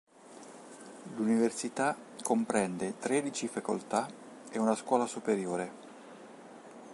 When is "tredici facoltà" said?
2.97-4.09